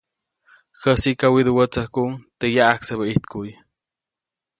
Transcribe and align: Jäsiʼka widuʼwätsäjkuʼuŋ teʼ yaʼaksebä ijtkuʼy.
Jäsiʼka 0.81 1.27
widuʼwätsäjkuʼuŋ 1.33 2.11
teʼ 2.39 2.51
yaʼaksebä 2.55 3.03
ijtkuʼy. 3.11 3.49